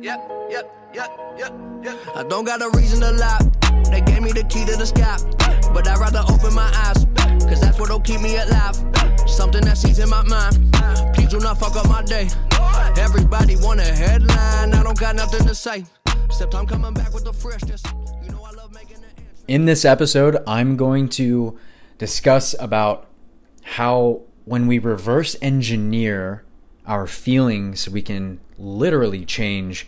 yep, 0.00 0.30
yep, 0.50 0.70
yep, 0.94 1.10
yep, 1.38 1.52
yep. 1.82 1.98
I 2.14 2.22
don't 2.22 2.44
got 2.44 2.62
a 2.62 2.70
reason 2.76 3.00
to 3.00 3.12
lie. 3.12 3.38
They 3.90 4.00
gave 4.00 4.22
me 4.22 4.32
the 4.32 4.44
key 4.44 4.64
to 4.64 4.76
the 4.76 4.86
sky, 4.86 5.16
but 5.72 5.86
I'd 5.86 5.98
rather 5.98 6.22
open 6.28 6.54
my 6.54 6.70
eyes, 6.74 7.06
cause 7.44 7.60
that's 7.60 7.78
what'll 7.78 8.00
keep 8.00 8.20
me 8.20 8.36
alive. 8.36 8.76
Something 9.26 9.64
that 9.64 9.76
sees 9.76 9.98
in 9.98 10.08
my 10.08 10.22
mind. 10.22 10.72
Please 11.14 11.28
do 11.28 11.40
not 11.40 11.58
fuck 11.58 11.76
up 11.76 11.88
my 11.88 12.02
day. 12.02 12.28
Everybody 12.98 13.56
want 13.56 13.80
a 13.80 13.84
headline, 13.84 14.74
I 14.74 14.82
don't 14.82 14.98
got 14.98 15.16
nothing 15.16 15.46
to 15.46 15.54
say. 15.54 15.84
Except 16.26 16.54
I'm 16.54 16.66
coming 16.66 16.94
back 16.94 17.12
with 17.12 17.24
the 17.24 17.32
freshness. 17.32 17.82
You 18.22 18.30
know 18.30 18.44
I 18.44 18.52
love 18.52 18.72
making 18.72 18.98
the 19.00 19.52
In 19.52 19.64
this 19.64 19.84
episode, 19.84 20.42
I'm 20.46 20.76
going 20.76 21.08
to 21.10 21.58
discuss 21.98 22.54
about 22.58 23.06
how 23.62 24.22
when 24.44 24.66
we 24.66 24.78
reverse 24.78 25.36
engineer 25.42 26.44
our 26.86 27.06
feelings, 27.06 27.88
we 27.88 28.02
can 28.02 28.40
literally 28.58 29.24
change 29.24 29.86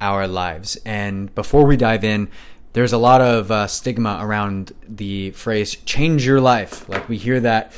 our 0.00 0.26
lives. 0.26 0.76
And 0.84 1.34
before 1.34 1.64
we 1.64 1.76
dive 1.76 2.04
in, 2.04 2.28
there's 2.74 2.92
a 2.92 2.98
lot 2.98 3.20
of 3.20 3.50
uh, 3.50 3.66
stigma 3.66 4.18
around 4.20 4.72
the 4.88 5.30
phrase 5.30 5.76
change 5.76 6.26
your 6.26 6.40
life. 6.40 6.88
Like 6.88 7.08
we 7.08 7.16
hear 7.16 7.40
that 7.40 7.72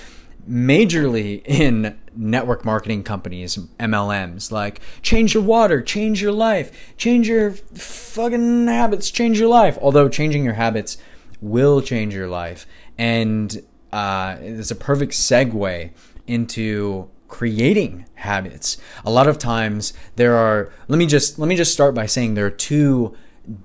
majorly 0.49 1.43
in 1.45 1.99
network 2.15 2.65
marketing 2.65 3.03
companies, 3.03 3.59
MLMs, 3.79 4.51
like 4.51 4.81
change 5.03 5.35
your 5.35 5.43
water, 5.43 5.83
change 5.83 6.23
your 6.23 6.33
life, 6.33 6.95
change 6.97 7.29
your 7.29 7.51
fucking 7.53 8.67
habits, 8.69 9.11
change 9.11 9.39
your 9.39 9.49
life. 9.49 9.77
Although 9.83 10.09
changing 10.09 10.45
your 10.45 10.55
habits 10.55 10.97
will 11.41 11.83
change 11.83 12.15
your 12.15 12.29
life. 12.29 12.67
And 12.97 13.63
uh, 13.93 14.37
it's 14.41 14.71
a 14.71 14.77
perfect 14.77 15.13
segue 15.13 15.91
into 16.27 17.11
creating 17.37 18.07
habits. 18.15 18.79
A 19.05 19.11
lot 19.11 19.29
of 19.29 19.37
times 19.37 19.93
there 20.15 20.35
are 20.37 20.73
let 20.89 20.99
me 20.99 21.05
just 21.05 21.39
let 21.39 21.49
me 21.49 21.55
just 21.55 21.71
start 21.71 21.95
by 21.95 22.07
saying 22.07 22.33
there 22.33 22.47
are 22.47 22.61
two 22.73 23.15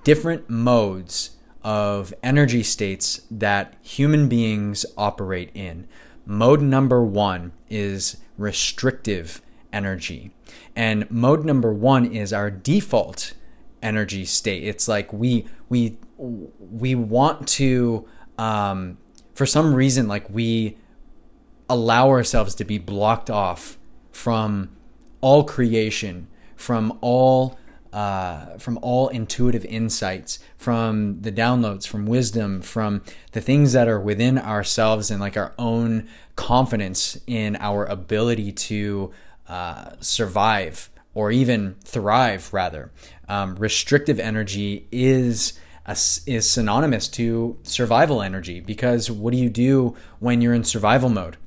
different 0.03 0.49
modes 0.49 1.37
of 1.63 2.13
energy 2.21 2.63
states 2.63 3.21
that 3.31 3.73
human 3.81 4.27
beings 4.27 4.85
operate 4.97 5.51
in. 5.53 5.87
Mode 6.25 6.61
number 6.61 7.01
1 7.01 7.53
is 7.69 8.17
restrictive 8.37 9.41
energy. 9.71 10.31
And 10.75 11.09
mode 11.09 11.45
number 11.45 11.71
1 11.71 12.07
is 12.07 12.33
our 12.33 12.51
default 12.51 13.31
energy 13.81 14.25
state. 14.25 14.65
It's 14.65 14.89
like 14.89 15.13
we 15.13 15.47
we 15.69 15.97
we 16.17 16.93
want 16.93 17.47
to 17.59 18.05
um 18.37 18.97
for 19.33 19.45
some 19.45 19.73
reason 19.73 20.09
like 20.09 20.29
we 20.29 20.75
allow 21.71 22.09
ourselves 22.09 22.53
to 22.55 22.65
be 22.65 22.77
blocked 22.77 23.29
off 23.29 23.77
from 24.11 24.69
all 25.21 25.45
creation, 25.45 26.27
from 26.55 26.97
all 27.01 27.57
uh, 27.93 28.57
from 28.57 28.79
all 28.81 29.09
intuitive 29.09 29.65
insights, 29.65 30.39
from 30.55 31.21
the 31.21 31.31
downloads, 31.31 31.85
from 31.85 32.05
wisdom, 32.05 32.61
from 32.61 33.01
the 33.33 33.41
things 33.41 33.73
that 33.73 33.87
are 33.87 33.99
within 33.99 34.37
ourselves 34.37 35.11
and 35.11 35.19
like 35.19 35.35
our 35.35 35.53
own 35.59 36.07
confidence 36.37 37.17
in 37.27 37.57
our 37.57 37.85
ability 37.85 38.51
to 38.53 39.11
uh, 39.49 39.91
survive 39.99 40.89
or 41.13 41.31
even 41.31 41.75
thrive, 41.83 42.53
rather. 42.53 42.91
Um, 43.27 43.55
restrictive 43.55 44.19
energy 44.19 44.87
is. 44.91 45.53
A, 45.83 45.97
is 46.27 46.47
synonymous 46.47 47.07
to 47.07 47.57
survival 47.63 48.21
energy 48.21 48.59
because 48.59 49.09
what 49.09 49.31
do 49.31 49.37
you 49.39 49.49
do 49.49 49.95
when 50.19 50.39
you're 50.39 50.53
in 50.53 50.63
survival 50.63 51.09
mode? 51.09 51.37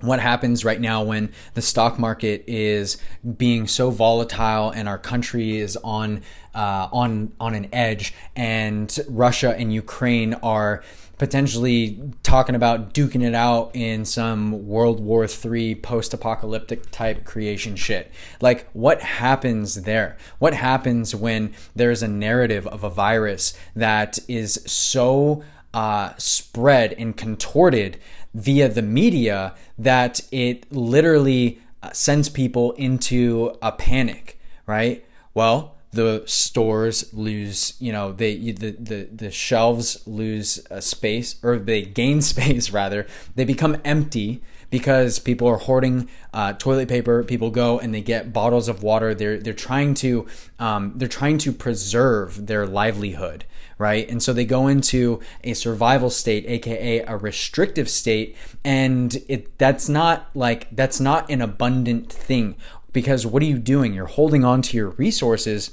What 0.00 0.20
happens 0.20 0.64
right 0.64 0.80
now 0.80 1.02
when 1.02 1.32
the 1.54 1.62
stock 1.62 1.98
market 1.98 2.44
is 2.46 2.98
being 3.36 3.66
so 3.66 3.90
volatile 3.90 4.70
and 4.70 4.88
our 4.88 4.98
country 4.98 5.58
is 5.58 5.76
on 5.78 6.22
uh, 6.54 6.88
on 6.92 7.32
on 7.40 7.54
an 7.54 7.68
edge 7.72 8.14
and 8.36 8.98
Russia 9.08 9.54
and 9.56 9.72
Ukraine 9.72 10.34
are 10.34 10.82
potentially 11.18 12.12
talking 12.22 12.54
about 12.54 12.92
duking 12.92 13.22
it 13.24 13.34
out 13.34 13.70
in 13.74 14.04
some 14.04 14.66
World 14.66 15.00
War 15.00 15.26
III 15.26 15.76
post-apocalyptic 15.76 16.90
type 16.90 17.24
creation 17.24 17.76
shit. 17.76 18.10
Like 18.40 18.68
what 18.72 19.00
happens 19.00 19.82
there? 19.82 20.16
What 20.38 20.54
happens 20.54 21.14
when 21.14 21.54
there's 21.74 22.02
a 22.02 22.08
narrative 22.08 22.66
of 22.66 22.82
a 22.82 22.90
virus 22.90 23.54
that 23.76 24.18
is 24.28 24.60
so 24.66 25.44
uh, 25.72 26.14
spread 26.18 26.92
and 26.94 27.16
contorted 27.16 27.98
via 28.34 28.68
the 28.68 28.82
media 28.82 29.54
that 29.78 30.20
it 30.30 30.70
literally 30.72 31.60
uh, 31.82 31.92
sends 31.92 32.28
people 32.28 32.72
into 32.72 33.56
a 33.62 33.72
panic, 33.72 34.38
right? 34.66 35.04
Well, 35.32 35.76
the 35.92 36.24
stores 36.26 37.12
lose, 37.14 37.74
you 37.78 37.92
know, 37.92 38.12
they 38.12 38.36
the 38.36 38.72
the, 38.72 39.08
the 39.12 39.30
shelves 39.30 40.02
lose 40.06 40.64
a 40.70 40.82
space 40.82 41.36
or 41.42 41.58
they 41.58 41.82
gain 41.82 42.20
space 42.32 42.70
rather. 42.70 43.06
They 43.34 43.44
become 43.44 43.80
empty 43.84 44.42
because 44.70 45.18
people 45.18 45.48
are 45.48 45.56
hoarding 45.56 46.08
uh, 46.32 46.52
toilet 46.54 46.88
paper. 46.88 47.22
People 47.24 47.50
go 47.50 47.78
and 47.78 47.94
they 47.94 48.00
get 48.00 48.32
bottles 48.32 48.68
of 48.68 48.82
water. 48.82 49.14
They're 49.14 49.38
they're 49.38 49.52
trying 49.52 49.94
to 49.94 50.26
um, 50.58 50.92
they're 50.96 51.08
trying 51.08 51.38
to 51.38 51.52
preserve 51.52 52.46
their 52.46 52.66
livelihood, 52.66 53.44
right? 53.78 54.08
And 54.08 54.22
so 54.22 54.32
they 54.32 54.44
go 54.44 54.66
into 54.66 55.20
a 55.42 55.54
survival 55.54 56.10
state, 56.10 56.44
aka 56.46 57.00
a 57.00 57.16
restrictive 57.16 57.88
state, 57.88 58.36
and 58.64 59.16
it 59.28 59.58
that's 59.58 59.88
not 59.88 60.30
like 60.34 60.68
that's 60.74 61.00
not 61.00 61.30
an 61.30 61.40
abundant 61.40 62.12
thing 62.12 62.56
because 62.92 63.26
what 63.26 63.42
are 63.42 63.46
you 63.46 63.58
doing? 63.58 63.92
You're 63.92 64.06
holding 64.06 64.44
on 64.44 64.62
to 64.62 64.76
your 64.76 64.90
resources 64.90 65.72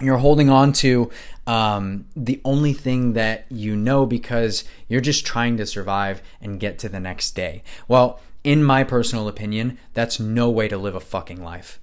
you're 0.00 0.18
holding 0.18 0.50
on 0.50 0.72
to 0.74 1.10
um, 1.46 2.06
the 2.14 2.40
only 2.44 2.72
thing 2.72 3.14
that 3.14 3.46
you 3.48 3.76
know 3.76 4.04
because 4.04 4.64
you're 4.88 5.00
just 5.00 5.24
trying 5.24 5.56
to 5.56 5.66
survive 5.66 6.22
and 6.40 6.60
get 6.60 6.78
to 6.80 6.88
the 6.88 7.00
next 7.00 7.32
day. 7.32 7.62
Well, 7.88 8.20
in 8.44 8.62
my 8.62 8.84
personal 8.84 9.26
opinion, 9.28 9.78
that's 9.94 10.20
no 10.20 10.50
way 10.50 10.68
to 10.68 10.76
live 10.76 10.94
a 10.94 11.00
fucking 11.00 11.42
life. 11.42 11.80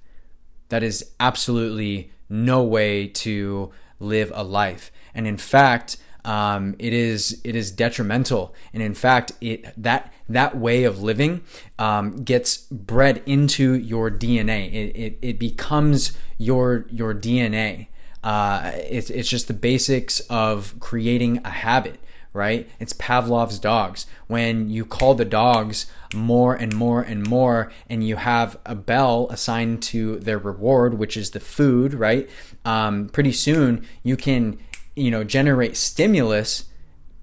That 0.69 0.83
is 0.83 1.11
absolutely 1.19 2.11
no 2.29 2.63
way 2.63 3.07
to 3.07 3.71
live 3.99 4.31
a 4.35 4.43
life. 4.43 4.91
And 5.13 5.27
in 5.27 5.37
fact, 5.37 5.97
um, 6.25 6.75
it 6.79 6.93
is 6.93 7.41
it 7.43 7.55
is 7.55 7.69
detrimental, 7.69 8.55
and 8.73 8.81
in 8.81 8.93
fact, 8.93 9.33
it 9.41 9.65
that 9.75 10.13
that 10.29 10.57
way 10.57 10.85
of 10.85 11.03
living 11.03 11.41
um, 11.77 12.23
gets 12.23 12.57
bred 12.71 13.21
into 13.25 13.73
your 13.73 14.09
DNA. 14.09 14.71
It, 14.71 14.95
it, 14.95 15.19
it 15.21 15.39
becomes 15.39 16.17
your 16.37 16.85
your 16.89 17.13
DNA. 17.13 17.87
Uh, 18.23 18.71
it's 18.75 19.09
it's 19.09 19.29
just 19.29 19.47
the 19.47 19.53
basics 19.53 20.19
of 20.21 20.75
creating 20.79 21.41
a 21.43 21.49
habit 21.49 21.99
right? 22.33 22.67
It's 22.79 22.93
Pavlov's 22.93 23.59
dogs. 23.59 24.07
When 24.27 24.69
you 24.69 24.85
call 24.85 25.13
the 25.13 25.23
dogs 25.23 25.85
more 26.13 26.55
and 26.55 26.75
more 26.75 27.01
and 27.01 27.25
more, 27.25 27.71
and 27.87 28.05
you 28.05 28.15
have 28.15 28.57
a 28.65 28.75
bell 28.75 29.27
assigned 29.29 29.83
to 29.83 30.17
their 30.19 30.39
reward, 30.39 30.95
which 30.95 31.15
is 31.15 31.31
the 31.31 31.39
food, 31.39 31.93
right? 31.93 32.27
Um, 32.65 33.07
pretty 33.09 33.31
soon 33.31 33.85
you 34.01 34.17
can, 34.17 34.57
you 34.95 35.11
know, 35.11 35.23
generate 35.23 35.77
stimulus 35.77 36.65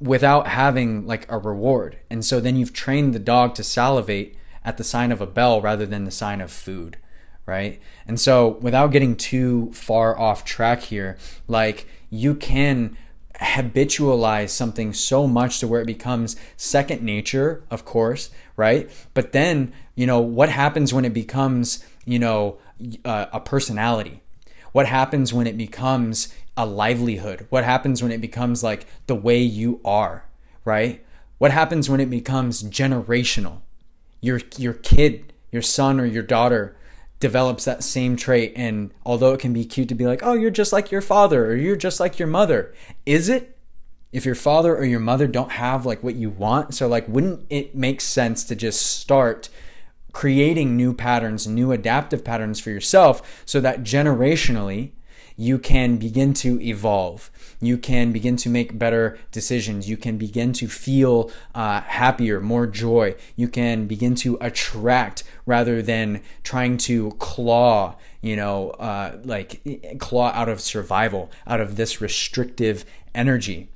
without 0.00 0.46
having 0.46 1.06
like 1.06 1.30
a 1.30 1.38
reward. 1.38 1.98
And 2.08 2.24
so 2.24 2.40
then 2.40 2.56
you've 2.56 2.72
trained 2.72 3.12
the 3.12 3.18
dog 3.18 3.54
to 3.56 3.64
salivate 3.64 4.36
at 4.64 4.76
the 4.76 4.84
sign 4.84 5.10
of 5.10 5.20
a 5.20 5.26
bell 5.26 5.60
rather 5.60 5.86
than 5.86 6.04
the 6.04 6.10
sign 6.10 6.40
of 6.40 6.52
food, 6.52 6.96
right? 7.50 7.80
And 8.06 8.20
so 8.20 8.58
without 8.60 8.92
getting 8.92 9.16
too 9.16 9.72
far 9.72 10.16
off 10.16 10.44
track 10.44 10.82
here, 10.82 11.18
like 11.48 11.88
you 12.08 12.36
can 12.36 12.96
habitualize 13.40 14.50
something 14.50 14.92
so 14.92 15.26
much 15.26 15.58
to 15.58 15.66
where 15.66 15.80
it 15.80 15.86
becomes 15.86 16.36
second 16.56 17.02
nature, 17.02 17.64
of 17.68 17.84
course, 17.84 18.30
right? 18.56 18.88
But 19.14 19.32
then, 19.32 19.72
you 19.96 20.06
know, 20.06 20.20
what 20.20 20.48
happens 20.48 20.94
when 20.94 21.04
it 21.04 21.12
becomes, 21.12 21.84
you 22.04 22.20
know, 22.20 22.58
uh, 23.04 23.26
a 23.32 23.40
personality? 23.40 24.22
What 24.70 24.86
happens 24.86 25.34
when 25.34 25.48
it 25.48 25.56
becomes 25.56 26.32
a 26.56 26.64
livelihood? 26.64 27.48
What 27.50 27.64
happens 27.64 28.00
when 28.00 28.12
it 28.12 28.20
becomes 28.20 28.62
like 28.62 28.86
the 29.08 29.16
way 29.16 29.40
you 29.40 29.80
are, 29.84 30.24
right? 30.64 31.04
What 31.38 31.50
happens 31.50 31.90
when 31.90 31.98
it 31.98 32.10
becomes 32.10 32.62
generational? 32.62 33.62
Your 34.20 34.40
your 34.56 34.74
kid, 34.74 35.32
your 35.50 35.62
son 35.62 35.98
or 35.98 36.04
your 36.04 36.22
daughter 36.22 36.76
develops 37.20 37.66
that 37.66 37.84
same 37.84 38.16
trait. 38.16 38.52
And 38.56 38.92
although 39.04 39.32
it 39.32 39.40
can 39.40 39.52
be 39.52 39.64
cute 39.64 39.88
to 39.90 39.94
be 39.94 40.06
like, 40.06 40.22
oh, 40.22 40.32
you're 40.32 40.50
just 40.50 40.72
like 40.72 40.90
your 40.90 41.02
father 41.02 41.46
or 41.46 41.54
you're 41.54 41.76
just 41.76 42.00
like 42.00 42.18
your 42.18 42.28
mother, 42.28 42.74
is 43.06 43.28
it? 43.28 43.56
If 44.12 44.24
your 44.26 44.34
father 44.34 44.76
or 44.76 44.84
your 44.84 45.00
mother 45.00 45.28
don't 45.28 45.52
have 45.52 45.86
like 45.86 46.02
what 46.02 46.16
you 46.16 46.30
want, 46.30 46.74
so 46.74 46.88
like, 46.88 47.06
wouldn't 47.06 47.46
it 47.48 47.76
make 47.76 48.00
sense 48.00 48.42
to 48.44 48.56
just 48.56 48.84
start 48.84 49.48
creating 50.12 50.76
new 50.76 50.92
patterns, 50.92 51.46
new 51.46 51.70
adaptive 51.70 52.24
patterns 52.24 52.58
for 52.58 52.70
yourself 52.70 53.42
so 53.46 53.60
that 53.60 53.84
generationally 53.84 54.90
you 55.40 55.58
can 55.58 55.96
begin 55.96 56.34
to 56.34 56.60
evolve. 56.60 57.30
You 57.62 57.78
can 57.78 58.12
begin 58.12 58.36
to 58.36 58.50
make 58.50 58.78
better 58.78 59.18
decisions. 59.32 59.88
You 59.88 59.96
can 59.96 60.18
begin 60.18 60.52
to 60.52 60.68
feel 60.68 61.30
uh, 61.54 61.80
happier, 61.80 62.42
more 62.42 62.66
joy. 62.66 63.14
You 63.36 63.48
can 63.48 63.86
begin 63.86 64.14
to 64.16 64.36
attract 64.42 65.24
rather 65.46 65.80
than 65.80 66.20
trying 66.42 66.76
to 66.88 67.12
claw, 67.12 67.96
you 68.20 68.36
know, 68.36 68.72
uh, 68.72 69.16
like 69.24 69.98
claw 69.98 70.30
out 70.34 70.50
of 70.50 70.60
survival, 70.60 71.30
out 71.46 71.62
of 71.62 71.76
this 71.76 72.02
restrictive 72.02 72.84
energy, 73.14 73.70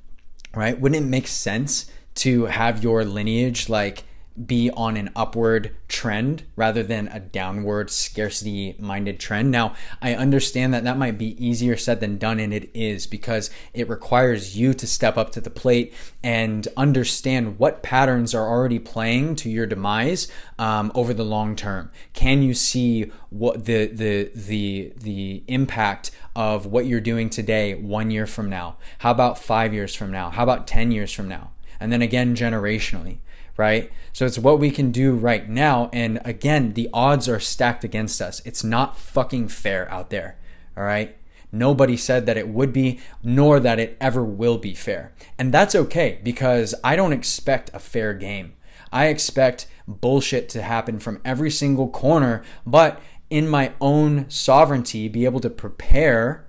right? 0.53 0.79
Wouldn't 0.79 1.03
it 1.03 1.09
make 1.09 1.25
sense 1.25 1.89
to 2.15 2.45
have 2.45 2.83
your 2.83 3.03
lineage 3.03 3.69
like 3.69 4.03
be 4.43 4.69
on 4.71 4.97
an 4.97 5.09
upward 5.15 5.75
trend 5.87 6.43
rather 6.55 6.83
than 6.83 7.07
a 7.07 7.19
downward 7.19 7.89
scarcity 7.89 8.75
minded 8.79 9.19
trend. 9.19 9.49
Now, 9.49 9.73
I 10.01 10.13
understand 10.13 10.73
that 10.73 10.83
that 10.83 10.97
might 10.97 11.17
be 11.17 11.43
easier 11.43 11.77
said 11.77 11.99
than 11.99 12.17
done, 12.17 12.39
and 12.39 12.53
it 12.53 12.69
is 12.73 13.07
because 13.07 13.49
it 13.73 13.87
requires 13.87 14.57
you 14.57 14.73
to 14.73 14.87
step 14.87 15.17
up 15.17 15.31
to 15.31 15.41
the 15.41 15.49
plate 15.49 15.93
and 16.23 16.67
understand 16.75 17.59
what 17.59 17.83
patterns 17.83 18.35
are 18.35 18.47
already 18.47 18.79
playing 18.79 19.35
to 19.37 19.49
your 19.49 19.65
demise 19.65 20.27
um, 20.59 20.91
over 20.95 21.13
the 21.13 21.23
long 21.23 21.55
term. 21.55 21.91
Can 22.13 22.41
you 22.41 22.53
see 22.53 23.11
what 23.29 23.65
the 23.65 23.87
the 23.87 24.31
the 24.35 24.93
the 24.97 25.43
impact 25.47 26.11
of 26.35 26.65
what 26.65 26.85
you're 26.85 26.99
doing 26.99 27.29
today 27.29 27.75
one 27.75 28.11
year 28.11 28.27
from 28.27 28.49
now? 28.49 28.77
How 28.99 29.11
about 29.11 29.39
five 29.39 29.73
years 29.73 29.95
from 29.95 30.11
now? 30.11 30.29
How 30.29 30.43
about 30.43 30.67
ten 30.67 30.91
years 30.91 31.13
from 31.13 31.29
now? 31.29 31.51
And 31.79 31.91
then 31.91 32.01
again, 32.01 32.35
generationally 32.35 33.19
right? 33.57 33.91
So 34.13 34.25
it's 34.25 34.39
what 34.39 34.59
we 34.59 34.71
can 34.71 34.91
do 34.91 35.13
right 35.13 35.47
now. 35.47 35.89
And 35.93 36.19
again, 36.25 36.73
the 36.73 36.89
odds 36.93 37.27
are 37.29 37.39
stacked 37.39 37.83
against 37.83 38.21
us. 38.21 38.41
It's 38.45 38.63
not 38.63 38.97
fucking 38.97 39.49
fair 39.49 39.89
out 39.91 40.09
there, 40.09 40.37
all 40.77 40.83
right? 40.83 41.17
Nobody 41.51 41.95
said 41.95 42.25
that 42.25 42.37
it 42.37 42.49
would 42.49 42.73
be, 42.73 42.99
nor 43.23 43.59
that 43.61 43.79
it 43.79 43.97
ever 44.01 44.23
will 44.23 44.57
be 44.57 44.73
fair. 44.73 45.13
And 45.39 45.53
that's 45.53 45.75
okay 45.75 46.19
because 46.23 46.75
I 46.83 46.95
don't 46.95 47.13
expect 47.13 47.71
a 47.73 47.79
fair 47.79 48.13
game. 48.13 48.53
I 48.91 49.07
expect 49.07 49.67
bullshit 49.87 50.49
to 50.49 50.61
happen 50.61 50.99
from 50.99 51.21
every 51.23 51.51
single 51.51 51.87
corner, 51.87 52.43
but 52.65 53.01
in 53.29 53.47
my 53.47 53.73
own 53.79 54.29
sovereignty, 54.29 55.07
be 55.07 55.25
able 55.25 55.39
to 55.39 55.49
prepare 55.49 56.45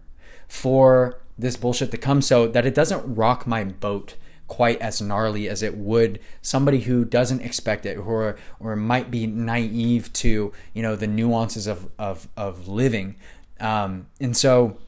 for 0.49 1.21
this 1.39 1.57
bullshit 1.57 1.91
to 1.91 1.97
come 1.97 2.23
so 2.23 2.47
that 2.49 2.67
it 2.67 2.75
doesn't 2.75 3.15
rock 3.15 3.47
my 3.47 3.65
boat 3.65 4.15
quite 4.49 4.81
as 4.81 5.01
gnarly 5.01 5.49
as 5.49 5.63
it 5.63 5.77
would 5.77 6.21
somebody 6.41 6.81
who 6.81 7.05
doesn't 7.05 7.41
expect 7.41 7.85
it 7.85 7.97
or 7.97 8.37
or 8.61 8.77
might 8.77 9.11
be 9.11 9.27
naive 9.27 10.13
to 10.13 10.53
you 10.73 10.83
know 10.83 10.97
the 10.97 11.07
nuances 11.07 11.67
of 11.67 11.89
of, 11.99 12.29
of 12.37 12.69
living. 12.69 13.17
Um, 13.59 14.07
and 14.21 14.37
so 14.37 14.79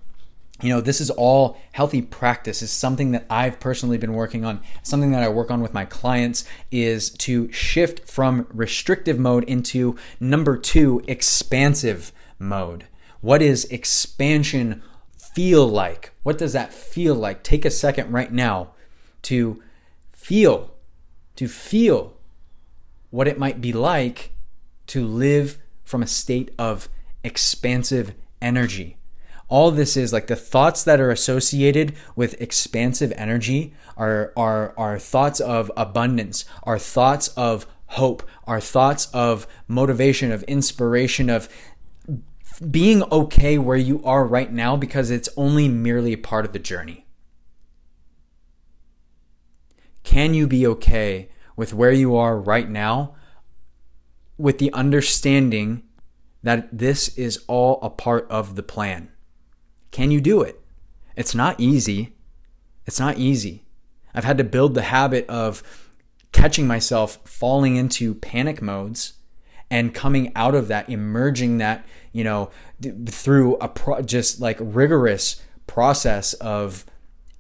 you 0.61 0.71
know 0.71 0.81
this 0.81 1.01
is 1.01 1.11
all 1.11 1.57
healthy 1.73 2.03
practice 2.03 2.63
is 2.63 2.71
something 2.73 3.13
that 3.13 3.25
i've 3.31 3.61
personally 3.61 3.99
been 3.99 4.13
working 4.13 4.45
on. 4.45 4.61
Something 4.83 5.13
that 5.13 5.23
i 5.23 5.29
work 5.29 5.51
on 5.51 5.61
with 5.61 5.75
my 5.75 5.85
clients 5.85 6.45
is 6.71 7.11
to 7.11 7.51
shift 7.53 8.09
from 8.09 8.47
restrictive 8.53 9.19
mode 9.19 9.45
into 9.45 9.97
number 10.21 10.57
two 10.57 11.03
expansive 11.09 12.13
mode. 12.39 12.87
What 13.21 13.43
is 13.43 13.65
expansion 13.67 14.83
feel 15.35 15.67
like? 15.67 16.13
What 16.23 16.39
does 16.39 16.53
that 16.53 16.73
feel 16.73 17.15
like? 17.15 17.43
Take 17.43 17.65
a 17.65 17.71
second 17.71 18.13
right 18.13 18.33
now 18.33 18.71
to 19.29 19.63
feel, 20.11 20.75
to 21.37 21.47
feel 21.47 22.15
what 23.11 23.29
it 23.29 23.39
might 23.39 23.61
be 23.61 23.75
like 23.75 24.33
to 24.87 25.07
live 25.07 25.59
from 25.85 26.03
a 26.03 26.07
state 26.07 26.51
of 26.59 26.89
expansive 27.23 28.15
energy. 28.41 28.97
All 29.49 29.71
this 29.71 29.99
is 29.99 30.15
like 30.15 30.29
the 30.29 30.37
thoughts 30.37 30.83
that 30.85 30.99
are 30.99 31.11
associated 31.11 31.95
with 32.17 32.41
expansive 32.41 33.13
energy 33.17 33.75
are, 33.99 34.33
are, 34.35 34.73
are 34.79 34.99
thoughts 34.99 35.41
of 35.41 35.71
abundance, 35.77 36.47
are 36.63 36.79
thoughts 36.79 37.29
of 37.29 37.67
hope, 37.89 38.23
are 38.47 38.63
thoughts 38.63 39.09
of 39.13 39.47
motivation, 39.67 40.33
of 40.33 40.43
inspiration, 40.45 41.29
of 41.29 41.51
being 42.71 43.03
okay 43.13 43.59
where 43.59 43.77
you 43.77 44.03
are 44.05 44.27
right 44.27 44.53
now 44.53 44.75
because 44.75 45.11
it's 45.11 45.29
only 45.37 45.69
merely 45.69 46.15
a 46.15 46.19
part 46.19 46.47
of 46.47 46.55
the 46.55 46.59
journey. 46.59 47.05
Can 50.09 50.33
you 50.33 50.47
be 50.47 50.67
okay 50.67 51.29
with 51.55 51.75
where 51.75 51.93
you 51.93 52.17
are 52.17 52.41
right 52.41 52.67
now 52.67 53.15
with 54.39 54.57
the 54.57 54.73
understanding 54.73 55.83
that 56.43 56.67
this 56.73 57.09
is 57.19 57.45
all 57.47 57.79
a 57.83 57.91
part 57.91 58.27
of 58.31 58.57
the 58.57 58.63
plan? 58.63 59.11
Can 59.91 60.11
you 60.11 60.23
do 60.23 60.41
it? 60.41 60.63
It's 61.15 61.35
not 61.35 61.61
easy. 61.61 62.17
It's 62.87 62.99
not 62.99 63.19
easy. 63.19 63.67
I've 64.15 64.25
had 64.25 64.39
to 64.39 64.45
build 64.45 64.73
the 64.73 64.85
habit 64.85 65.27
of 65.29 65.63
catching 66.33 66.67
myself 66.67 67.19
falling 67.27 67.77
into 67.77 68.15
panic 68.15 68.63
modes 68.63 69.13
and 69.71 69.93
coming 69.93 70.33
out 70.35 70.55
of 70.55 70.69
that, 70.69 70.89
emerging 70.89 71.59
that, 71.59 71.85
you 72.13 72.25
know, 72.25 72.49
through 73.11 73.57
a 73.57 73.69
pro- 73.69 74.01
just 74.01 74.41
like 74.41 74.57
rigorous 74.59 75.43
process 75.67 76.33
of 76.33 76.87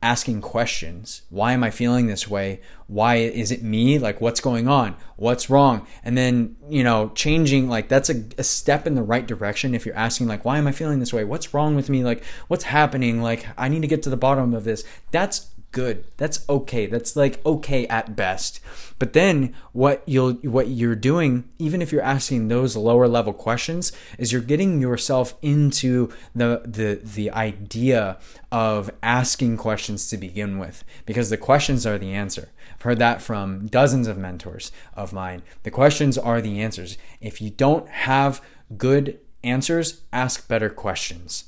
asking 0.00 0.41
questions. 0.41 1.23
Why 1.29 1.53
am 1.53 1.65
I 1.65 1.71
feeling 1.71 2.06
this 2.06 2.29
way? 2.29 2.61
Why 2.87 3.17
is 3.17 3.50
it 3.50 3.62
me? 3.62 3.99
Like, 3.99 4.21
what's 4.21 4.41
going 4.41 4.69
on? 4.69 4.95
What's 5.17 5.50
wrong? 5.50 5.87
And 6.05 6.17
then, 6.17 6.56
you 6.69 6.85
know, 6.85 7.11
changing, 7.15 7.69
like, 7.69 7.89
that's 7.89 8.09
a, 8.09 8.25
a, 8.39 8.45
step 8.45 8.87
in 8.87 8.95
the 8.95 9.03
right 9.03 9.27
direction. 9.27 9.75
If 9.75 9.85
you're 9.85 9.97
asking, 9.97 10.29
like, 10.29 10.45
why 10.45 10.59
am 10.59 10.69
I 10.69 10.73
feeling 10.73 11.00
this 11.00 11.12
way? 11.12 11.25
What's 11.25 11.53
wrong 11.53 11.75
with 11.75 11.91
me? 11.91 12.05
Like, 12.05 12.23
what's 12.47 12.65
happening? 12.65 13.23
Like, 13.23 13.47
I 13.56 13.69
need 13.69 13.83
to 13.83 13.89
get 13.89 14.05
to 14.05 14.11
the 14.11 14.17
bottom 14.17 14.55
of 14.55 14.65
this. 14.65 14.85
That's 15.11 15.49
good. 15.73 16.05
That's 16.17 16.49
okay. 16.49 16.87
That's 16.87 17.17
like 17.17 17.44
okay 17.44 17.87
at 17.88 18.17
best. 18.17 18.61
But 18.99 19.12
then 19.12 19.55
what 19.73 20.03
you'll 20.06 20.35
what 20.35 20.69
you're 20.69 20.94
doing 20.94 21.49
even 21.59 21.82
if 21.82 21.93
you're 21.93 22.03
asking 22.03 22.49
those 22.49 22.76
lower 22.76 23.06
level 23.06 23.32
questions 23.32 23.93
is 24.19 24.32
you're 24.32 24.41
getting 24.41 24.81
yourself 24.81 25.35
into 25.43 26.11
the 26.35 26.62
the 26.65 27.00
the 27.03 27.31
idea 27.31 28.19
of 28.50 28.91
asking 29.03 29.56
questions 29.56 30.09
to 30.09 30.17
begin 30.17 30.59
with 30.59 30.85
because 31.06 31.31
the 31.31 31.37
questions 31.37 31.87
are 31.87 31.99
the 31.99 32.12
answer. 32.12 32.49
I've 32.75 32.82
heard 32.82 32.99
that 32.99 33.21
from 33.21 33.67
dozens 33.67 34.09
of 34.09 34.19
mentors 34.19 34.73
of 34.94 35.12
mine. 35.12 35.43
The 35.64 35.71
questions 35.71 36.17
are 36.17 36.41
the 36.41 36.61
answers. 36.61 36.97
If 37.21 37.41
you 37.41 37.50
don't 37.50 37.88
have 37.88 38.41
good 38.76 39.19
answers, 39.43 40.03
ask 40.12 40.49
better 40.49 40.71
questions. 40.71 41.44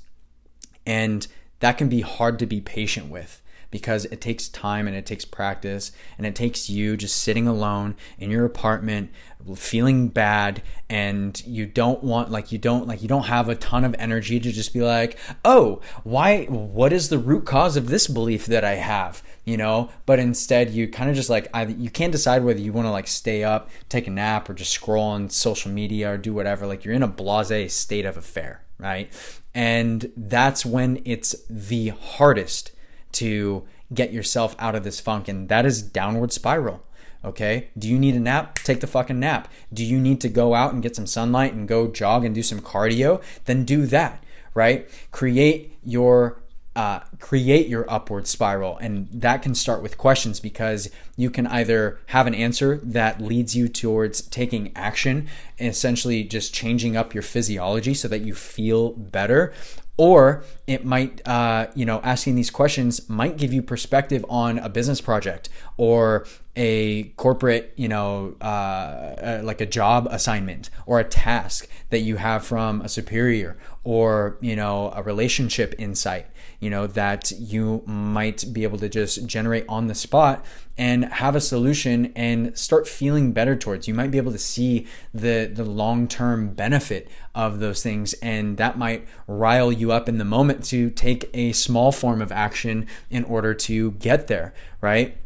And 0.86 1.26
that 1.60 1.78
can 1.78 1.88
be 1.88 2.00
hard 2.00 2.38
to 2.40 2.46
be 2.46 2.60
patient 2.60 3.10
with 3.10 3.40
because 3.70 4.04
it 4.06 4.20
takes 4.20 4.48
time 4.48 4.86
and 4.86 4.96
it 4.96 5.06
takes 5.06 5.24
practice 5.24 5.92
and 6.18 6.26
it 6.26 6.34
takes 6.34 6.68
you 6.68 6.96
just 6.96 7.16
sitting 7.16 7.46
alone 7.46 7.94
in 8.18 8.30
your 8.30 8.44
apartment 8.44 9.10
feeling 9.56 10.08
bad 10.08 10.62
and 10.88 11.44
you 11.46 11.64
don't 11.64 12.04
want 12.04 12.30
like 12.30 12.52
you 12.52 12.58
don't 12.58 12.86
like 12.86 13.00
you 13.00 13.08
don't 13.08 13.24
have 13.24 13.48
a 13.48 13.54
ton 13.54 13.84
of 13.84 13.94
energy 13.98 14.38
to 14.38 14.52
just 14.52 14.74
be 14.74 14.82
like 14.82 15.18
oh 15.44 15.80
why 16.04 16.44
what 16.44 16.92
is 16.92 17.08
the 17.08 17.18
root 17.18 17.46
cause 17.46 17.76
of 17.76 17.88
this 17.88 18.06
belief 18.06 18.46
that 18.46 18.64
i 18.64 18.74
have? 18.74 19.22
You 19.44 19.56
know? 19.56 19.90
But 20.04 20.18
instead 20.18 20.70
you 20.70 20.88
kind 20.88 21.08
of 21.08 21.16
just 21.16 21.30
like 21.30 21.48
I, 21.54 21.64
you 21.64 21.90
can't 21.90 22.12
decide 22.12 22.44
whether 22.44 22.60
you 22.60 22.72
want 22.72 22.86
to 22.86 22.90
like 22.90 23.08
stay 23.08 23.42
up 23.42 23.70
take 23.88 24.06
a 24.06 24.10
nap 24.10 24.48
or 24.48 24.54
just 24.54 24.72
scroll 24.72 25.04
on 25.04 25.30
social 25.30 25.70
media 25.70 26.12
or 26.12 26.18
do 26.18 26.32
whatever. 26.32 26.66
Like 26.66 26.84
you're 26.84 26.94
in 26.94 27.02
a 27.02 27.08
blase 27.08 27.72
state 27.72 28.04
of 28.04 28.16
affair 28.16 28.62
right? 28.80 29.12
And 29.54 30.10
that's 30.16 30.64
when 30.64 31.02
it's 31.04 31.36
the 31.48 31.88
hardest 31.88 32.72
to 33.12 33.66
get 33.92 34.12
yourself 34.12 34.54
out 34.58 34.74
of 34.74 34.84
this 34.84 35.00
funk. 35.00 35.28
And 35.28 35.48
that 35.48 35.66
is 35.66 35.82
downward 35.82 36.32
spiral. 36.32 36.82
Okay. 37.24 37.68
Do 37.76 37.88
you 37.88 37.98
need 37.98 38.14
a 38.14 38.20
nap? 38.20 38.56
Take 38.56 38.80
the 38.80 38.86
fucking 38.86 39.20
nap. 39.20 39.48
Do 39.72 39.84
you 39.84 39.98
need 39.98 40.20
to 40.22 40.28
go 40.28 40.54
out 40.54 40.72
and 40.72 40.82
get 40.82 40.96
some 40.96 41.06
sunlight 41.06 41.52
and 41.52 41.68
go 41.68 41.88
jog 41.88 42.24
and 42.24 42.34
do 42.34 42.42
some 42.42 42.60
cardio? 42.60 43.22
Then 43.44 43.64
do 43.64 43.86
that. 43.86 44.24
Right. 44.54 44.88
Create 45.10 45.76
your 45.84 46.40
uh, 46.76 47.00
create 47.18 47.66
your 47.66 47.90
upward 47.90 48.26
spiral. 48.26 48.78
And 48.78 49.08
that 49.12 49.42
can 49.42 49.54
start 49.54 49.82
with 49.82 49.98
questions 49.98 50.38
because 50.38 50.88
you 51.16 51.28
can 51.28 51.46
either 51.48 51.98
have 52.06 52.26
an 52.26 52.34
answer 52.34 52.80
that 52.82 53.20
leads 53.20 53.56
you 53.56 53.68
towards 53.68 54.22
taking 54.22 54.72
action, 54.76 55.28
essentially 55.58 56.22
just 56.22 56.54
changing 56.54 56.96
up 56.96 57.12
your 57.12 57.22
physiology 57.22 57.92
so 57.92 58.06
that 58.08 58.20
you 58.20 58.34
feel 58.34 58.92
better, 58.92 59.52
or 60.00 60.42
it 60.66 60.82
might 60.82 61.20
uh, 61.28 61.66
you 61.74 61.84
know 61.84 62.00
asking 62.02 62.34
these 62.34 62.48
questions 62.50 63.06
might 63.10 63.36
give 63.36 63.52
you 63.52 63.62
perspective 63.62 64.24
on 64.30 64.58
a 64.58 64.68
business 64.70 64.98
project 64.98 65.50
or 65.76 66.24
a 66.56 67.04
corporate 67.10 67.72
you 67.76 67.88
know 67.88 68.34
uh, 68.40 68.44
uh, 68.44 69.40
like 69.44 69.60
a 69.60 69.66
job 69.66 70.08
assignment 70.10 70.70
or 70.86 70.98
a 70.98 71.04
task 71.04 71.68
that 71.90 72.00
you 72.00 72.16
have 72.16 72.44
from 72.44 72.80
a 72.82 72.88
superior 72.88 73.56
or 73.84 74.36
you 74.40 74.56
know 74.56 74.92
a 74.94 75.02
relationship 75.02 75.74
insight 75.78 76.26
you 76.58 76.68
know 76.68 76.86
that 76.86 77.30
you 77.32 77.82
might 77.86 78.44
be 78.52 78.62
able 78.64 78.78
to 78.78 78.88
just 78.88 79.26
generate 79.26 79.64
on 79.68 79.86
the 79.86 79.94
spot 79.94 80.44
and 80.80 81.04
have 81.04 81.36
a 81.36 81.40
solution 81.42 82.10
and 82.16 82.56
start 82.56 82.88
feeling 82.88 83.32
better 83.32 83.54
towards. 83.54 83.86
You 83.86 83.92
might 83.92 84.10
be 84.10 84.16
able 84.16 84.32
to 84.32 84.38
see 84.38 84.86
the 85.12 85.50
the 85.52 85.64
long-term 85.64 86.54
benefit 86.54 87.08
of 87.34 87.60
those 87.60 87.82
things 87.82 88.14
and 88.14 88.56
that 88.56 88.78
might 88.78 89.06
rile 89.26 89.70
you 89.70 89.92
up 89.92 90.08
in 90.08 90.18
the 90.18 90.24
moment 90.24 90.64
to 90.64 90.90
take 90.90 91.28
a 91.34 91.52
small 91.52 91.92
form 91.92 92.22
of 92.22 92.32
action 92.32 92.86
in 93.10 93.24
order 93.24 93.52
to 93.54 93.92
get 93.92 94.26
there, 94.26 94.54
right? 94.80 95.16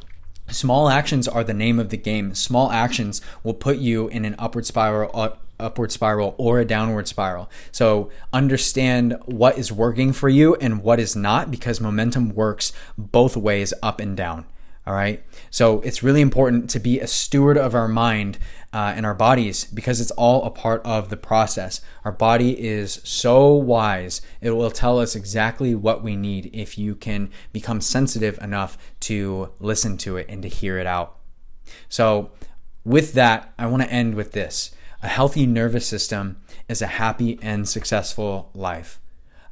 Small 0.48 0.88
actions 0.88 1.26
are 1.26 1.42
the 1.42 1.54
name 1.54 1.78
of 1.78 1.88
the 1.88 1.96
game. 1.96 2.34
Small 2.34 2.70
actions 2.70 3.20
will 3.42 3.54
put 3.54 3.78
you 3.78 4.08
in 4.08 4.24
an 4.24 4.36
upward 4.38 4.66
spiral, 4.66 5.10
uh, 5.14 5.30
upward 5.58 5.90
spiral 5.90 6.34
or 6.38 6.60
a 6.60 6.64
downward 6.64 7.08
spiral. 7.08 7.50
So 7.72 8.10
understand 8.32 9.16
what 9.24 9.58
is 9.58 9.72
working 9.72 10.12
for 10.12 10.28
you 10.28 10.54
and 10.56 10.82
what 10.82 11.00
is 11.00 11.16
not 11.16 11.50
because 11.50 11.80
momentum 11.80 12.34
works 12.34 12.72
both 12.98 13.36
ways 13.36 13.72
up 13.82 14.00
and 14.00 14.16
down. 14.16 14.46
All 14.86 14.94
right. 14.94 15.24
So 15.50 15.80
it's 15.80 16.02
really 16.02 16.20
important 16.20 16.68
to 16.70 16.78
be 16.78 17.00
a 17.00 17.06
steward 17.06 17.56
of 17.56 17.74
our 17.74 17.88
mind 17.88 18.38
uh, 18.75 18.93
and 18.97 19.07
our 19.07 19.14
bodies 19.14 19.66
because 19.66 20.00
it's 20.00 20.11
all 20.11 20.43
a 20.43 20.50
part 20.50 20.83
of 20.85 21.09
the 21.09 21.16
process. 21.16 21.81
Our 22.04 22.11
body 22.11 22.61
is 22.61 23.00
so 23.04 23.52
wise, 23.52 24.21
it 24.40 24.50
will 24.50 24.73
tell 24.73 24.99
us 24.99 25.14
exactly 25.14 25.76
what 25.76 26.02
we 26.02 26.16
need 26.16 26.50
if 26.52 26.76
you 26.76 26.97
can 26.97 27.31
become 27.52 27.81
sensitive 27.81 28.37
enough 28.43 28.76
to 29.00 29.52
listen 29.61 29.97
to 29.99 30.16
it 30.16 30.26
and 30.28 30.43
to 30.43 30.49
hear 30.49 30.76
it 30.76 30.88
out. 30.88 31.16
So, 31.88 32.33
with 32.85 33.14
that, 33.14 33.54
I 33.57 33.66
want 33.66 33.83
to 33.85 33.90
end 33.90 34.16
with 34.16 34.33
this 34.33 34.75
a 35.02 35.09
healthy 35.09 35.47
nervous 35.47 35.87
system 35.87 36.40
is 36.69 36.83
a 36.83 36.87
happy 36.87 37.38
and 37.40 37.69
successful 37.69 38.50
life. 38.54 39.00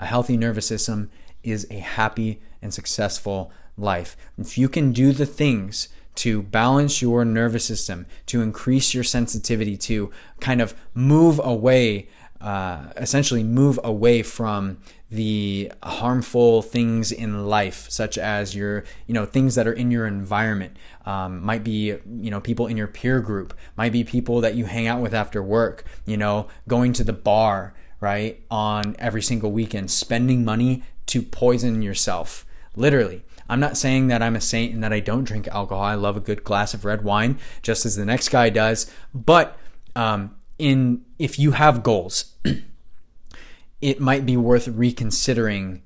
A 0.01 0.07
healthy 0.07 0.37
nervous 0.37 0.67
system 0.67 1.11
is 1.45 1.67
a 1.71 1.79
happy 1.79 2.43
and 2.61 2.75
successful 2.75 3.53
life. 3.77 4.17
If 4.37 4.59
you 4.59 4.69
can 4.69 4.93
do 4.93 5.13
the 5.13 5.27
things 5.27 5.89
to 6.15 6.43
balance 6.43 7.01
your 7.01 7.25
nervous 7.25 7.65
system, 7.65 8.07
to 8.27 8.43
increase 8.43 8.95
your 8.95 9.05
sensitivity, 9.05 9.77
to 9.77 10.11
kind 10.41 10.61
of 10.61 10.75
move 10.95 11.41
away, 11.43 12.09
uh, 12.41 12.93
essentially 12.97 13.43
move 13.43 13.79
away 13.83 14.23
from 14.23 14.79
the 15.11 15.71
harmful 15.83 16.63
things 16.63 17.13
in 17.13 17.47
life, 17.47 17.87
such 17.91 18.17
as 18.17 18.57
your, 18.57 18.83
you 19.07 19.13
know, 19.13 19.27
things 19.27 19.55
that 19.55 19.67
are 19.67 19.73
in 19.73 19.91
your 19.91 20.07
environment. 20.07 20.75
Um, 21.05 21.45
might 21.45 21.63
be, 21.63 21.89
you 21.89 22.31
know, 22.31 22.41
people 22.41 22.67
in 22.67 22.77
your 22.77 22.87
peer 22.87 23.21
group, 23.21 23.55
might 23.77 23.93
be 23.93 24.05
people 24.05 24.41
that 24.41 24.55
you 24.55 24.65
hang 24.65 24.87
out 24.87 25.03
with 25.03 25.13
after 25.13 25.43
work, 25.43 25.85
you 26.07 26.17
know, 26.17 26.49
going 26.67 26.95
to 26.95 27.05
the 27.05 27.13
bar, 27.13 27.75
right, 28.01 28.43
on 28.51 28.97
every 28.99 29.23
single 29.23 29.53
weekend, 29.53 29.91
spending 29.91 30.45
money 30.45 30.83
to 31.07 31.21
poison 31.21 31.83
yourself, 31.83 32.47
literally. 32.75 33.23
I'm 33.53 33.61
not 33.61 33.77
saying 33.77 34.07
that 34.07 34.23
I'm 34.23 34.35
a 34.35 34.41
saint 34.41 34.73
and 34.73 34.83
that 34.83 34.95
I 34.95 35.01
don't 35.01 35.25
drink 35.25 35.47
alcohol. 35.49 35.85
I 35.85 35.95
love 35.95 36.17
a 36.17 36.21
good 36.21 36.43
glass 36.43 36.73
of 36.73 36.87
red 36.87 37.05
wine, 37.05 37.39
just 37.61 37.85
as 37.85 37.97
the 37.97 38.07
next 38.07 38.31
guy 38.31 38.49
does. 38.49 38.91
But 39.13 39.59
um, 39.95 40.37
in 40.59 41.05
if 41.19 41.39
you 41.39 41.51
have 41.51 41.83
goals, 41.83 42.33
it 43.83 44.01
might 44.01 44.25
be 44.25 44.39
worth 44.39 44.69
reconsidering 44.69 45.83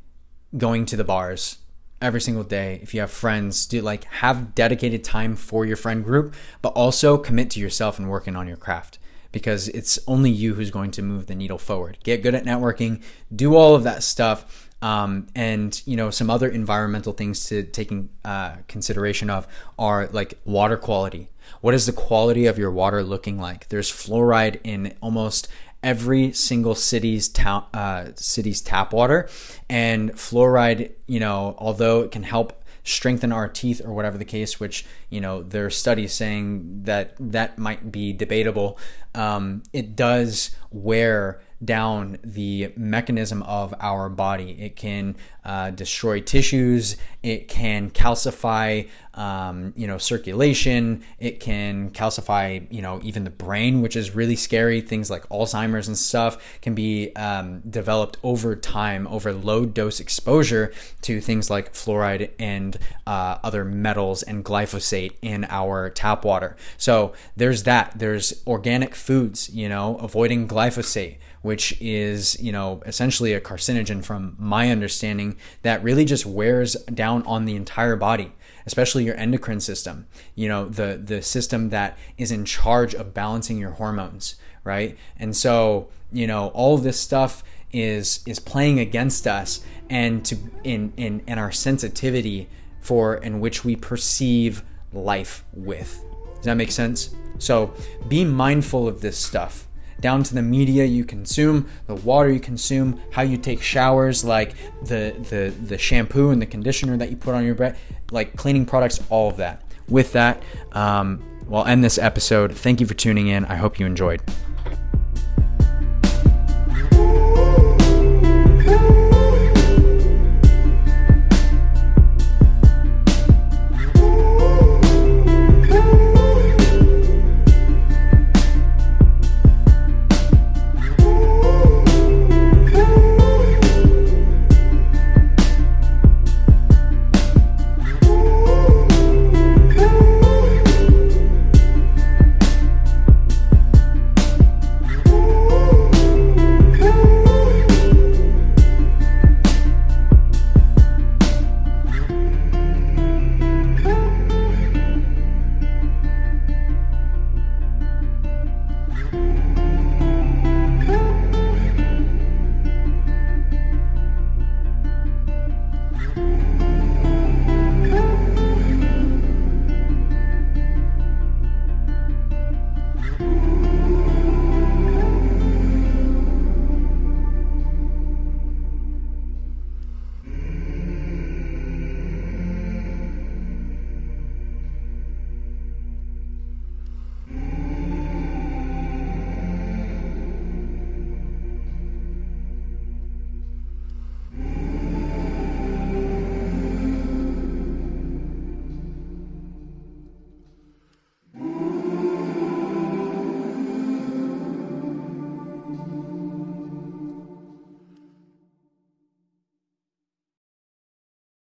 going 0.57 0.87
to 0.87 0.97
the 0.97 1.03
bars 1.03 1.59
every 2.01 2.21
single 2.21 2.45
day 2.45 2.79
if 2.83 2.95
you 2.95 3.01
have 3.01 3.11
friends 3.11 3.67
do 3.67 3.81
like 3.83 4.05
have 4.05 4.55
dedicated 4.55 5.03
time 5.03 5.35
for 5.35 5.65
your 5.65 5.77
friend 5.77 6.05
group 6.05 6.35
but 6.63 6.69
also 6.75 7.17
commit 7.17 7.51
to 7.51 7.59
yourself 7.59 7.99
and 7.99 8.09
working 8.09 8.37
on 8.37 8.47
your 8.47 8.57
craft 8.57 8.99
because 9.33 9.69
it's 9.69 9.99
only 10.07 10.31
you 10.31 10.55
who's 10.55 10.71
going 10.71 10.91
to 10.91 11.03
move 11.03 11.27
the 11.27 11.35
needle 11.35 11.57
forward 11.57 11.97
get 12.05 12.23
good 12.23 12.35
at 12.35 12.45
networking 12.45 13.03
do 13.35 13.55
all 13.55 13.75
of 13.75 13.83
that 13.83 14.03
stuff 14.03 14.66
um, 14.87 15.27
and 15.35 15.83
you 15.85 15.97
know 15.97 16.11
some 16.11 16.31
other 16.31 16.49
environmental 16.49 17.13
things 17.13 17.47
to 17.47 17.65
taking 17.65 18.09
uh, 18.25 18.57
consideration 18.69 19.29
of 19.29 19.49
are 19.79 20.07
like 20.13 20.39
water 20.45 20.77
quality. 20.77 21.29
What 21.61 21.75
is 21.75 21.87
the 21.87 21.93
quality 21.93 22.47
of 22.47 22.57
your 22.57 22.71
water 22.71 23.03
looking 23.03 23.37
like? 23.41 23.69
There's 23.69 23.91
fluoride 23.91 24.61
in 24.63 24.97
almost 25.01 25.49
every 25.83 26.33
single 26.33 26.77
city's 26.77 27.33
uh, 27.45 28.13
city's 28.15 28.61
tap 28.61 28.93
water, 28.93 29.29
and 29.69 30.13
fluoride, 30.13 30.93
you 31.09 31.19
know, 31.19 31.57
although 31.59 32.03
it 32.03 32.13
can 32.13 32.23
help 32.23 32.63
strengthen 32.85 33.33
our 33.33 33.49
teeth 33.49 33.83
or 33.85 33.93
whatever 33.93 34.17
the 34.17 34.25
case, 34.25 34.61
which 34.61 34.87
you 35.11 35.21
know 35.21 35.43
there 35.43 35.67
are 35.67 35.71
studies 35.71 36.13
saying 36.13 36.83
that 36.85 37.17
that 37.19 37.59
might 37.59 37.91
be 37.91 38.13
debatable. 38.13 38.79
Um, 39.17 39.65
it 39.73 39.97
does 39.97 40.55
wear 40.71 41.41
down 41.65 42.19
the 42.23 42.73
mechanism 42.77 43.43
of 43.45 43.75
our 43.81 44.09
body. 44.09 44.57
It 44.61 44.77
can 44.77 45.17
uh, 45.45 45.71
destroy 45.71 46.21
tissues. 46.21 46.97
It 47.23 47.49
can 47.49 47.91
calcify, 47.91 48.89
um, 49.15 49.73
you 49.77 49.87
know, 49.87 49.97
circulation. 49.97 51.03
It 51.19 51.41
can 51.41 51.91
calcify, 51.91 52.67
you 52.71 52.83
know, 52.83 53.01
even 53.03 53.25
the 53.25 53.31
brain, 53.31 53.81
which 53.81 53.97
is 53.97 54.15
really 54.15 54.37
scary. 54.37 54.81
Things 54.81 55.09
like 55.09 55.27
Alzheimer's 55.29 55.89
and 55.89 55.97
stuff 55.97 56.61
can 56.61 56.75
be 56.75 57.15
um, 57.15 57.61
developed 57.61 58.19
over 58.23 58.55
time, 58.55 59.07
over 59.07 59.33
low 59.33 59.65
dose 59.65 59.99
exposure 59.99 60.73
to 61.03 61.21
things 61.21 61.49
like 61.49 61.73
fluoride 61.73 62.31
and 62.39 62.77
uh, 63.07 63.39
other 63.43 63.65
metals 63.65 64.23
and 64.23 64.45
glyphosate 64.45 65.13
in 65.23 65.47
our 65.49 65.89
tap 65.89 66.25
water. 66.25 66.57
So 66.77 67.15
there's 67.37 67.63
that. 67.63 67.93
There's 67.97 68.43
organic 68.47 68.95
foods, 68.95 69.49
you 69.49 69.69
know, 69.69 69.97
avoiding 69.99 70.49
glyphosate 70.49 71.17
which 71.47 71.81
is, 71.81 72.37
you 72.43 72.51
know, 72.51 72.83
essentially 72.87 73.33
a 73.33 73.41
carcinogen 73.41 74.05
from 74.05 74.35
my 74.37 74.69
understanding 74.69 75.37
that 75.63 75.81
really 75.81 76.05
just 76.05 76.27
wears 76.27 76.75
down 76.93 77.23
on 77.23 77.45
the 77.45 77.55
entire 77.55 77.95
body, 77.95 78.33
especially 78.67 79.05
your 79.05 79.15
endocrine 79.15 79.61
system, 79.61 80.09
you 80.35 80.49
know, 80.49 80.69
the 80.69 81.01
the 81.03 81.23
system 81.23 81.69
that 81.69 81.97
is 82.19 82.33
in 82.33 82.45
charge 82.45 82.97
of 82.97 83.15
balancing 83.15 83.59
your 83.59 83.71
hormones, 83.71 84.35
right? 84.65 84.99
And 85.21 85.37
so, 85.37 85.89
you 86.11 86.27
know, 86.27 86.49
all 86.49 86.79
this 86.79 86.99
stuff 86.99 87.45
is 87.73 88.25
is 88.27 88.41
playing 88.41 88.81
against 88.81 89.29
us 89.29 89.61
and 89.89 90.25
to 90.25 90.37
in 90.65 90.93
in 90.97 91.23
in 91.29 91.39
our 91.39 91.53
sensitivity 91.53 92.49
for 92.81 93.15
in 93.15 93.39
which 93.39 93.65
we 93.65 93.77
perceive 93.77 94.65
life 94.93 95.45
with. 95.53 96.05
Does 96.39 96.47
that 96.47 96.57
make 96.57 96.73
sense? 96.73 97.15
So 97.39 97.73
be 98.09 98.25
mindful 98.25 98.89
of 98.89 99.01
this 99.01 99.17
stuff 99.17 99.69
down 100.01 100.23
to 100.25 100.35
the 100.35 100.43
media 100.43 100.85
you 100.85 101.05
consume, 101.05 101.69
the 101.87 101.95
water 101.95 102.31
you 102.31 102.41
consume, 102.41 103.01
how 103.11 103.23
you 103.23 103.37
take 103.37 103.63
showers, 103.63 104.25
like 104.25 104.55
the 104.83 105.15
the 105.31 105.53
the 105.67 105.79
shampoo 105.79 106.31
and 106.31 106.41
the 106.41 106.47
conditioner 106.47 106.97
that 106.97 107.11
you 107.11 107.17
put 107.17 107.35
on 107.35 107.45
your 107.45 107.55
breath, 107.55 107.81
like 108.11 108.37
cleaning 108.37 108.67
products, 108.67 109.01
all 109.11 109.31
of 109.31 109.37
that. 109.39 109.63
With 109.89 110.13
that, 110.13 110.43
um, 110.73 111.23
we'll 111.47 111.65
end 111.65 111.85
this 111.85 111.99
episode. 111.99 112.57
Thank 112.57 112.81
you 112.81 112.87
for 112.87 112.95
tuning 112.95 113.29
in. 113.29 113.45
I 113.45 113.55
hope 113.55 113.79
you 113.79 113.87
enjoyed. 113.87 114.21